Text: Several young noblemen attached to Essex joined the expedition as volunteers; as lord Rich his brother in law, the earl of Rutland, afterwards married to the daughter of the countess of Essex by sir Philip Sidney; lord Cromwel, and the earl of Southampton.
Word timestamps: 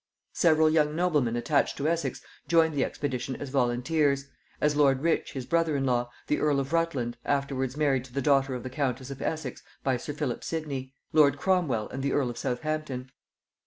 Several 0.33 0.67
young 0.67 0.95
noblemen 0.95 1.35
attached 1.35 1.77
to 1.77 1.87
Essex 1.87 2.23
joined 2.47 2.73
the 2.73 2.83
expedition 2.83 3.35
as 3.35 3.49
volunteers; 3.49 4.25
as 4.59 4.75
lord 4.75 5.03
Rich 5.03 5.33
his 5.33 5.45
brother 5.45 5.75
in 5.75 5.85
law, 5.85 6.09
the 6.25 6.39
earl 6.39 6.59
of 6.59 6.73
Rutland, 6.73 7.17
afterwards 7.23 7.77
married 7.77 8.05
to 8.05 8.13
the 8.13 8.19
daughter 8.19 8.55
of 8.55 8.63
the 8.63 8.69
countess 8.71 9.11
of 9.11 9.21
Essex 9.21 9.61
by 9.83 9.97
sir 9.97 10.13
Philip 10.13 10.43
Sidney; 10.43 10.91
lord 11.13 11.37
Cromwel, 11.37 11.87
and 11.91 12.01
the 12.01 12.13
earl 12.13 12.31
of 12.31 12.37
Southampton. 12.39 13.11